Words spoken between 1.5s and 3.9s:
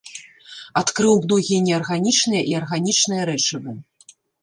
неарганічныя і арганічныя рэчывы.